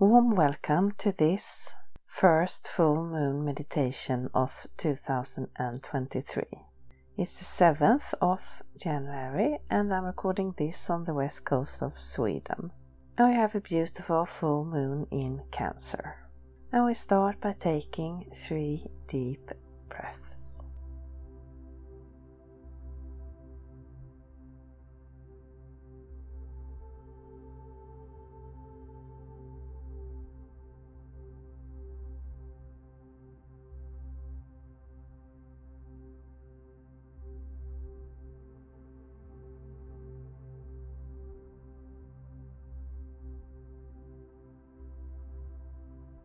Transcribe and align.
Warm 0.00 0.30
welcome 0.30 0.92
to 0.92 1.12
this 1.12 1.74
first 2.06 2.66
full 2.68 3.04
moon 3.04 3.44
meditation 3.44 4.30
of 4.32 4.66
2023. 4.78 6.42
It's 7.18 7.38
the 7.38 7.44
7th 7.44 8.14
of 8.22 8.62
January 8.80 9.58
and 9.68 9.92
I'm 9.92 10.04
recording 10.04 10.54
this 10.56 10.88
on 10.88 11.04
the 11.04 11.12
west 11.12 11.44
coast 11.44 11.82
of 11.82 12.00
Sweden. 12.00 12.72
I 13.18 13.32
have 13.32 13.54
a 13.54 13.60
beautiful 13.60 14.24
full 14.24 14.64
moon 14.64 15.06
in 15.10 15.42
Cancer. 15.50 16.16
And 16.72 16.86
we 16.86 16.94
start 16.94 17.38
by 17.38 17.52
taking 17.52 18.24
three 18.34 18.86
deep 19.06 19.50
breaths. 19.90 20.62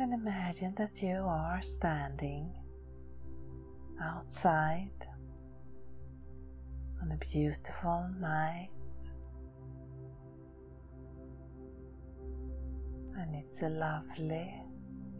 And 0.00 0.14
imagine 0.14 0.74
that 0.76 1.02
you 1.02 1.26
are 1.26 1.60
standing 1.60 2.50
outside 4.02 4.88
on 7.02 7.12
a 7.12 7.16
beautiful 7.16 8.08
night. 8.18 8.70
And 13.18 13.34
it's 13.34 13.60
a 13.60 13.68
lovely, 13.68 14.54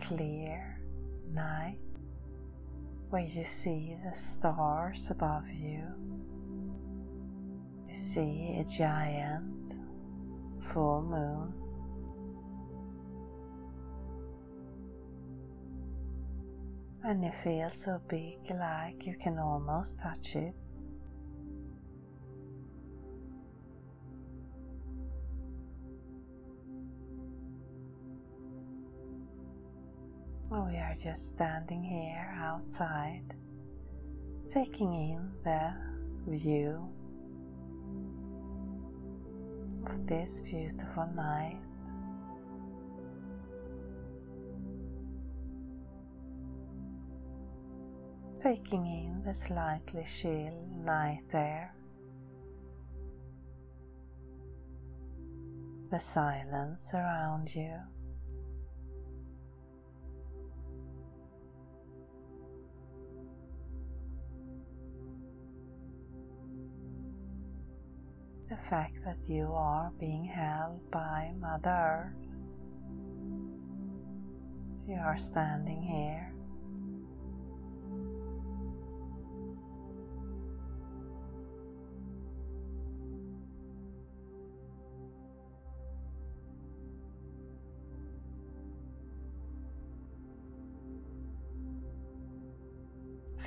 clear 0.00 0.80
night 1.32 1.80
where 3.10 3.22
you 3.22 3.42
see 3.42 3.96
the 4.08 4.16
stars 4.16 5.10
above 5.10 5.48
you. 5.50 5.82
You 7.88 7.94
see 7.94 8.58
a 8.60 8.64
giant 8.64 9.72
full 10.60 11.02
moon 11.02 11.67
and 17.04 17.24
it 17.24 17.34
feels 17.34 17.74
so 17.74 18.00
big 18.08 18.38
like 18.50 19.06
you 19.06 19.14
can 19.16 19.38
almost 19.38 19.98
touch 19.98 20.36
it. 20.36 20.54
we 30.50 30.76
are 30.76 30.94
just 30.94 31.28
standing 31.28 31.82
here 31.82 32.34
outside, 32.38 33.22
taking 34.52 34.92
in 34.92 35.30
the 35.44 35.74
view 36.26 36.88
of 39.86 40.06
this 40.06 40.42
beautiful 40.42 41.08
night. 41.14 41.67
Taking 48.42 48.86
in 48.86 49.22
the 49.24 49.34
slightly 49.34 50.04
chill 50.04 50.66
night 50.84 51.34
air, 51.34 51.74
the 55.90 55.98
silence 55.98 56.92
around 56.94 57.52
you. 57.54 57.74
The 68.48 68.56
fact 68.56 69.00
that 69.04 69.28
you 69.28 69.52
are 69.52 69.90
being 69.98 70.24
held 70.24 70.90
by 70.90 71.32
Mother 71.38 71.70
Earth. 71.70 72.14
So 74.74 74.92
you 74.92 75.00
are 75.00 75.18
standing 75.18 75.82
here 75.82 76.32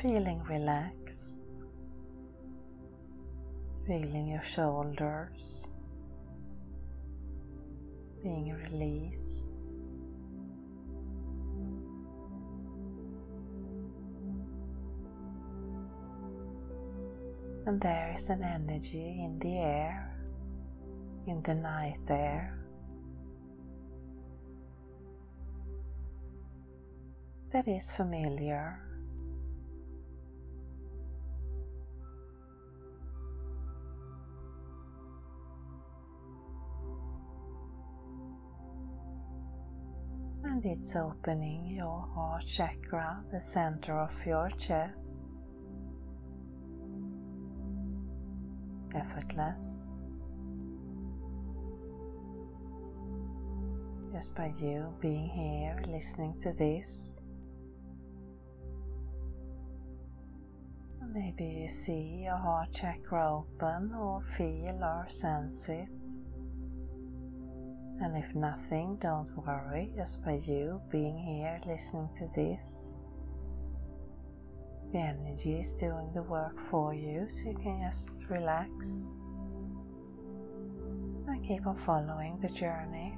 feeling 0.00 0.42
relaxed, 0.44 1.42
feeling 3.86 4.28
your 4.28 4.40
shoulders 4.40 5.68
being 8.22 8.48
released. 8.48 9.50
And 17.66 17.78
there 17.78 18.14
is 18.16 18.30
an 18.30 18.42
energy 18.42 19.20
in 19.22 19.38
the 19.38 19.58
air, 19.58 20.16
in 21.26 21.42
the 21.42 21.54
night 21.54 22.00
air. 22.08 22.58
That 27.52 27.68
is 27.68 27.92
familiar 27.92 28.89
and 40.62 40.76
it's 40.76 40.94
opening 40.94 41.66
your 41.66 42.06
heart 42.14 42.44
chakra, 42.44 43.22
the 43.32 43.40
center 43.40 43.98
of 43.98 44.26
your 44.26 44.48
chest. 44.58 45.24
Effortless. 48.94 49.94
just 54.12 54.34
by 54.34 54.52
you 54.60 54.92
being 55.00 55.28
here 55.28 55.80
listening 55.86 56.34
to 56.38 56.52
this. 56.52 57.20
Maybe 61.14 61.44
you 61.44 61.68
see 61.68 62.24
your 62.24 62.36
heart 62.36 62.72
chakra 62.72 63.38
open 63.38 63.94
or 63.94 64.20
feel 64.22 64.80
or 64.82 65.06
sense 65.08 65.68
it. 65.68 65.88
And 68.00 68.16
if 68.16 68.34
nothing, 68.34 68.96
don't 68.96 69.28
worry, 69.46 69.92
just 69.94 70.24
by 70.24 70.40
you 70.46 70.80
being 70.90 71.18
here 71.18 71.60
listening 71.66 72.08
to 72.14 72.26
this. 72.34 72.94
The 74.92 74.98
energy 74.98 75.60
is 75.60 75.74
doing 75.74 76.10
the 76.14 76.22
work 76.22 76.58
for 76.58 76.94
you, 76.94 77.26
so 77.28 77.50
you 77.50 77.56
can 77.56 77.82
just 77.86 78.10
relax 78.28 79.14
and 81.28 81.44
keep 81.46 81.66
on 81.66 81.76
following 81.76 82.38
the 82.40 82.48
journey. 82.48 83.16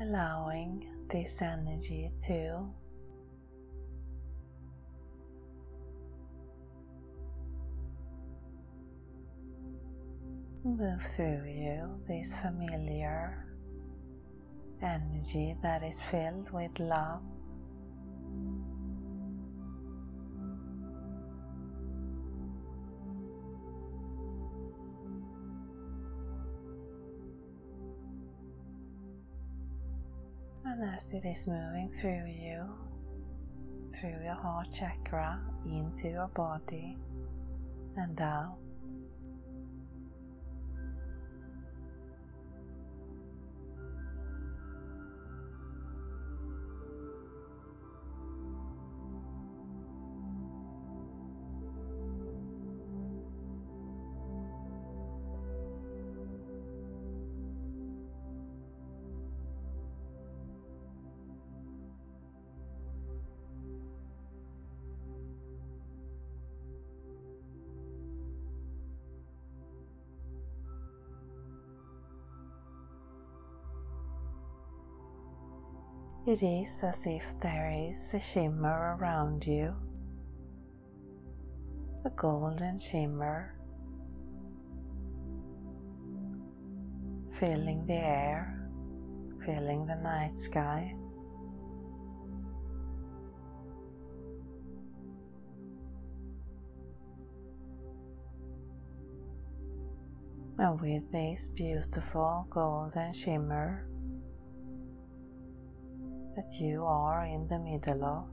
Allowing 0.00 0.86
this 1.10 1.40
energy 1.42 2.10
to 2.26 2.66
move 10.64 11.02
through 11.02 11.44
you, 11.46 11.94
this 12.08 12.34
familiar 12.34 13.46
energy 14.82 15.56
that 15.62 15.82
is 15.82 16.00
filled 16.00 16.50
with 16.52 16.78
love. 16.80 17.22
And 30.74 30.92
as 30.92 31.12
it 31.12 31.24
is 31.24 31.46
moving 31.46 31.88
through 31.88 32.26
you, 32.26 32.64
through 33.94 34.24
your 34.24 34.34
heart 34.34 34.72
chakra, 34.72 35.40
into 35.64 36.08
your 36.08 36.26
body 36.26 36.96
and 37.96 38.20
out, 38.20 38.56
It 76.26 76.42
is 76.42 76.82
as 76.82 77.06
if 77.06 77.38
there 77.40 77.70
is 77.70 78.14
a 78.14 78.18
shimmer 78.18 78.96
around 78.98 79.46
you, 79.46 79.74
a 82.06 82.08
golden 82.08 82.78
shimmer. 82.78 83.54
Filling 87.30 87.84
the 87.84 87.92
air, 87.92 88.70
filling 89.44 89.84
the 89.84 89.96
night 89.96 90.38
sky. 90.38 90.94
And 100.56 100.80
with 100.80 101.12
this 101.12 101.48
beautiful 101.48 102.46
golden 102.48 103.12
shimmer, 103.12 103.86
that 106.36 106.60
you 106.60 106.84
are 106.84 107.24
in 107.24 107.46
the 107.48 107.58
middle 107.58 108.04
of. 108.04 108.24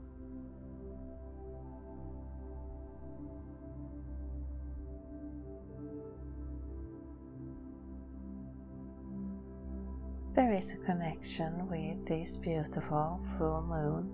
There 10.34 10.54
is 10.54 10.72
a 10.72 10.76
connection 10.76 11.68
with 11.68 12.06
this 12.06 12.36
beautiful 12.36 13.20
full 13.36 13.62
moon 13.62 14.10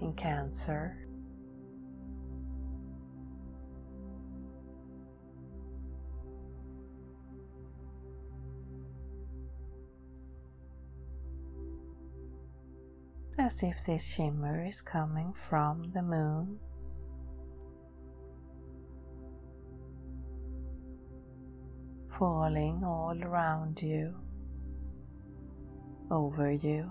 in 0.00 0.12
Cancer. 0.14 1.03
As 13.44 13.62
if 13.62 13.84
this 13.84 14.14
shimmer 14.14 14.64
is 14.64 14.80
coming 14.80 15.30
from 15.34 15.92
the 15.92 16.00
moon. 16.00 16.58
Falling 22.08 22.82
all 22.82 23.22
around 23.22 23.82
you, 23.82 24.14
over 26.10 26.50
you. 26.52 26.90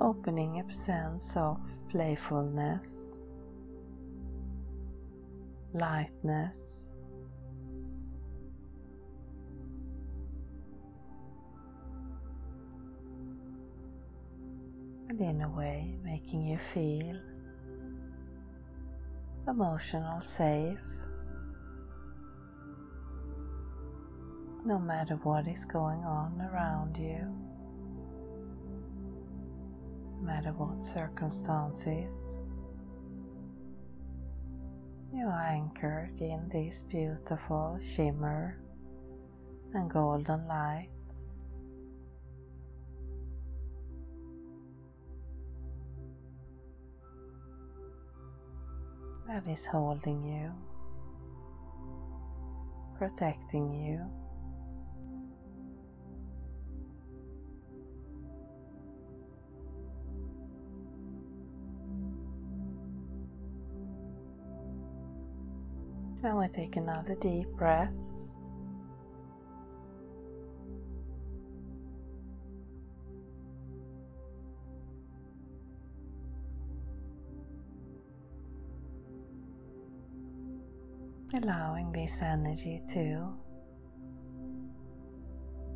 Opening 0.00 0.58
a 0.58 0.72
sense 0.72 1.36
of 1.36 1.60
playfulness, 1.90 3.18
lightness, 5.74 6.92
in 15.20 15.42
a 15.42 15.48
way 15.48 15.98
making 16.02 16.44
you 16.44 16.58
feel 16.58 17.16
emotional 19.46 20.20
safe 20.20 20.78
no 24.64 24.78
matter 24.78 25.14
what 25.22 25.48
is 25.48 25.64
going 25.64 26.00
on 26.04 26.40
around 26.52 26.96
you, 26.96 27.26
no 30.18 30.26
matter 30.26 30.52
what 30.52 30.84
circumstances. 30.84 32.40
You 35.14 35.26
are 35.26 35.46
anchored 35.48 36.20
in 36.20 36.48
this 36.52 36.82
beautiful 36.82 37.78
shimmer 37.80 38.60
and 39.72 39.90
golden 39.90 40.46
light. 40.46 40.88
That 49.30 49.46
is 49.46 49.64
holding 49.64 50.24
you, 50.24 50.52
protecting 52.98 53.72
you. 53.72 54.00
Now 66.22 66.40
we 66.40 66.48
take 66.48 66.74
another 66.74 67.14
deep 67.14 67.46
breath. 67.56 68.19
Allowing 81.34 81.92
this 81.92 82.22
energy 82.22 82.80
to 82.88 83.32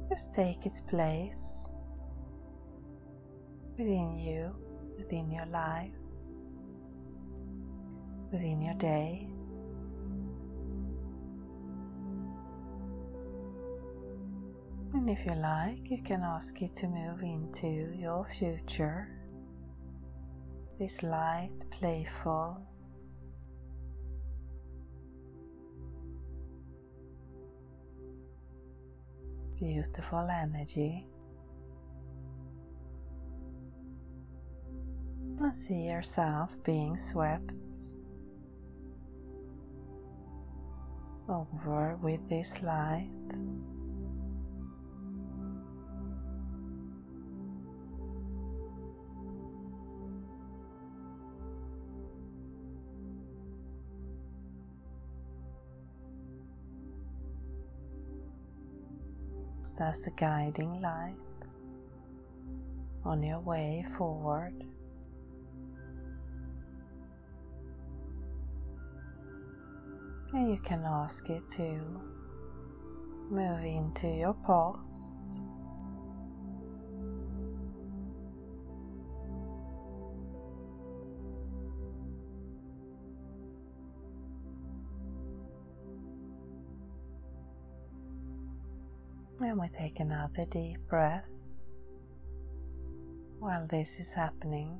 just 0.08 0.34
take 0.34 0.66
its 0.66 0.80
place 0.80 1.68
within 3.78 4.18
you, 4.18 4.54
within 4.98 5.30
your 5.30 5.46
life, 5.46 5.92
within 8.30 8.60
your 8.62 8.74
day. 8.74 9.28
And 14.92 15.10
if 15.10 15.24
you 15.26 15.34
like, 15.34 15.90
you 15.90 16.00
can 16.02 16.22
ask 16.22 16.62
it 16.62 16.76
to 16.76 16.86
move 16.86 17.22
into 17.22 17.92
your 17.98 18.24
future. 18.26 19.08
This 20.78 21.02
light, 21.02 21.64
playful, 21.70 22.60
beautiful 29.58 30.28
energy. 30.30 31.06
And 35.40 35.54
see 35.54 35.86
yourself 35.86 36.56
being 36.64 36.96
swept 36.96 37.54
over 41.28 41.96
with 42.02 42.28
this 42.28 42.62
light. 42.62 43.08
As 59.80 60.06
a 60.06 60.10
guiding 60.10 60.78
light 60.80 61.14
on 63.02 63.22
your 63.22 63.40
way 63.40 63.82
forward. 63.96 64.52
And 70.34 70.50
you 70.50 70.58
can 70.58 70.82
ask 70.84 71.30
it 71.30 71.48
to 71.50 71.80
move 73.30 73.64
into 73.64 74.08
your 74.08 74.34
past. 74.34 75.20
We 89.64 89.70
take 89.70 89.98
another 89.98 90.44
deep 90.50 90.76
breath 90.90 91.30
while 93.38 93.66
this 93.66 93.98
is 93.98 94.12
happening. 94.12 94.78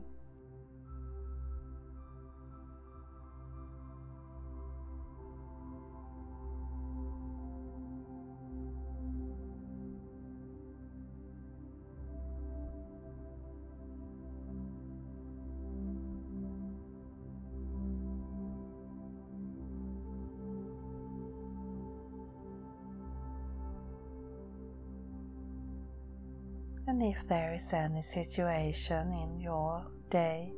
And 26.94 27.02
if 27.02 27.26
there 27.26 27.52
is 27.54 27.72
any 27.72 28.02
situation 28.02 29.12
in 29.14 29.40
your 29.40 29.84
day, 30.10 30.52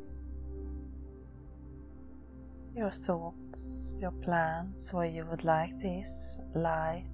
your 2.75 2.90
thoughts, 2.90 3.97
your 4.02 4.11
plans, 4.11 4.93
where 4.93 5.07
you 5.07 5.25
would 5.31 5.45
like 5.45 5.81
this 5.81 6.37
light, 6.55 7.09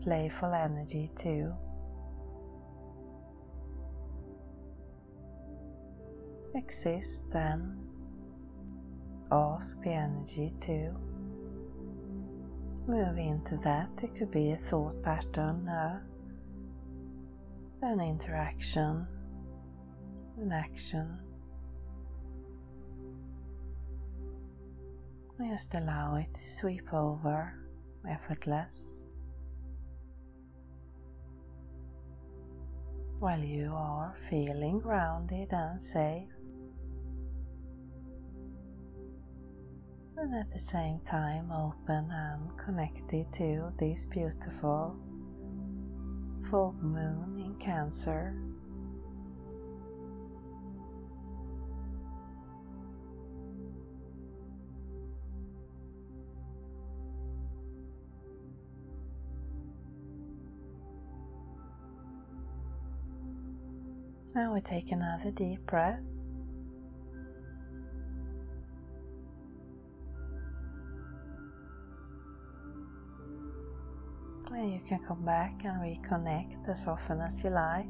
playful 0.00 0.54
energy 0.54 1.10
to 1.16 1.52
exist, 6.54 7.24
then 7.30 7.76
ask 9.30 9.82
the 9.82 9.90
energy 9.90 10.50
to 10.60 10.94
move 12.88 13.18
into 13.18 13.58
that. 13.58 13.90
It 14.02 14.14
could 14.14 14.30
be 14.30 14.52
a 14.52 14.56
thought 14.56 15.02
pattern, 15.02 15.68
a 15.68 16.00
an 17.82 18.00
interaction, 18.00 19.06
an 20.38 20.52
action. 20.52 21.18
Just 25.50 25.74
allow 25.74 26.14
it 26.16 26.32
to 26.32 26.40
sweep 26.40 26.94
over 26.94 27.52
effortless 28.08 29.04
while 33.18 33.40
you 33.40 33.72
are 33.74 34.14
feeling 34.30 34.78
grounded 34.78 35.48
and 35.52 35.82
safe. 35.82 36.28
And 40.16 40.34
at 40.34 40.52
the 40.52 40.58
same 40.60 41.00
time, 41.00 41.50
open 41.50 42.08
and 42.10 42.56
connected 42.56 43.32
to 43.34 43.72
this 43.78 44.06
beautiful 44.06 44.96
full 46.50 46.74
moon 46.80 47.42
in 47.44 47.54
Cancer. 47.56 48.34
Now 64.34 64.54
we 64.54 64.62
take 64.62 64.92
another 64.92 65.30
deep 65.30 65.66
breath. 65.66 66.00
And 74.54 74.72
you 74.72 74.80
can 74.80 75.00
come 75.00 75.24
back 75.24 75.64
and 75.64 75.80
reconnect 75.80 76.68
as 76.68 76.86
often 76.86 77.20
as 77.20 77.42
you 77.42 77.50
like. 77.50 77.86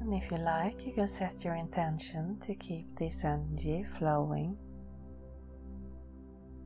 And 0.00 0.14
if 0.14 0.30
you 0.30 0.38
like, 0.38 0.86
you 0.86 0.92
can 0.92 1.06
set 1.06 1.44
your 1.44 1.56
intention 1.56 2.38
to 2.40 2.54
keep 2.54 2.96
this 2.96 3.24
energy 3.24 3.84
flowing 3.98 4.56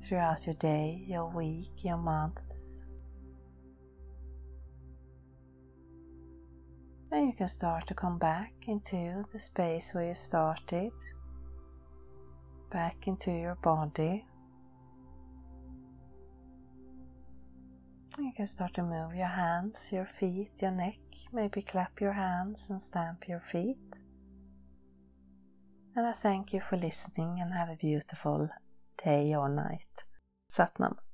throughout 0.03 0.47
your 0.47 0.55
day, 0.55 1.03
your 1.07 1.27
week, 1.27 1.85
your 1.85 1.97
month. 1.97 2.43
And 7.11 7.27
you 7.29 7.33
can 7.33 7.49
start 7.49 7.87
to 7.89 7.95
come 7.95 8.19
back 8.19 8.53
into 8.69 9.25
the 9.33 9.39
space 9.39 9.93
where 9.95 10.09
you 10.09 10.15
started, 10.15 10.93
back 12.71 13.09
into 13.09 13.33
your 13.33 13.57
body. 13.57 14.25
You 18.19 18.33
can 18.35 18.47
start 18.47 18.73
to 18.75 18.83
move 18.83 19.15
your 19.15 19.27
hands, 19.27 19.91
your 19.93 20.05
feet, 20.05 20.51
your 20.63 20.71
neck, 20.71 20.99
maybe 21.33 21.61
clap 21.61 22.01
your 22.01 22.13
hands 22.13 22.69
and 22.71 22.81
stamp 22.81 23.29
your 23.29 23.41
feet. 23.41 23.77
And 25.95 26.07
I 26.07 26.13
thank 26.13 26.55
you 26.55 26.61
for 26.61 26.77
listening 26.77 27.39
and 27.41 27.53
have 27.53 27.69
a 27.69 27.77
beautiful 27.77 28.49
day 29.03 29.35
or 29.35 29.49
night. 29.51 30.05
Satnam. 30.51 30.97